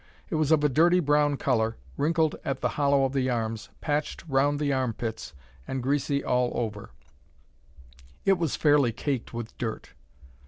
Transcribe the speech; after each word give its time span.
It 0.31 0.35
was 0.41 0.51
of 0.51 0.63
a 0.63 0.67
dirty 0.67 0.99
brown 0.99 1.37
colour, 1.37 1.77
wrinkled 1.95 2.35
at 2.43 2.61
the 2.61 2.69
hollow 2.69 3.05
of 3.05 3.13
the 3.13 3.29
arms, 3.29 3.69
patched 3.81 4.23
round 4.27 4.59
the 4.59 4.73
armpits, 4.73 5.35
and 5.67 5.83
greasy 5.83 6.23
all 6.23 6.51
over; 6.55 6.89
it 8.25 8.39
was 8.39 8.55
fairly 8.55 8.91
caked 8.91 9.31
with 9.31 9.55
dirt! 9.59 9.91